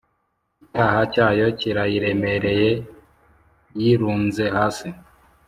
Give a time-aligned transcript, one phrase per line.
[0.71, 2.71] icyaha cyayo kirayiremereye,
[3.79, 4.87] yirunze hasi,